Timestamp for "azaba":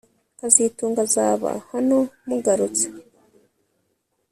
1.07-1.51